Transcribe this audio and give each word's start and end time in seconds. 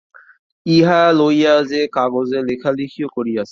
ইহা 0.65 1.01
লইয়া 1.19 1.55
সে 1.69 1.81
কাগজে 1.93 2.39
লেখালেখিও 2.49 3.07
করিয়াছে। 3.15 3.49